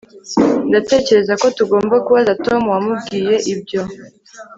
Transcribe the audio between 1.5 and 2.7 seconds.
tugomba kubaza Tom